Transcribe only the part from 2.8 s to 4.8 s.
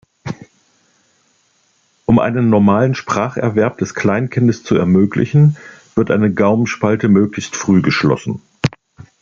Spracherwerb des Kleinkindes zu